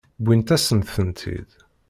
[0.23, 1.49] Wwint-asent-tent-id.